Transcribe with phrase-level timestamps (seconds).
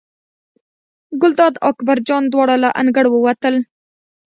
[1.21, 3.55] ګلداد او اکبر جان دواړه له انګړه ووتل.